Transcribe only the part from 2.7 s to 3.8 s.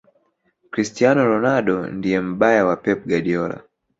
pep guardiola